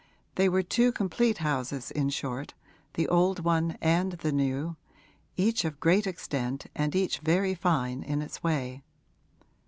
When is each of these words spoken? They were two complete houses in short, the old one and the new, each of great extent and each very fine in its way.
They 0.33 0.49
were 0.49 0.63
two 0.63 0.91
complete 0.91 1.37
houses 1.37 1.91
in 1.91 2.09
short, 2.09 2.55
the 2.95 3.07
old 3.07 3.41
one 3.41 3.77
and 3.83 4.13
the 4.13 4.31
new, 4.31 4.75
each 5.37 5.63
of 5.63 5.79
great 5.79 6.07
extent 6.07 6.65
and 6.75 6.95
each 6.95 7.19
very 7.19 7.53
fine 7.53 8.01
in 8.01 8.23
its 8.23 8.41
way. 8.41 8.81